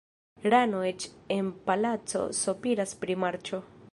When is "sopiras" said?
2.39-2.97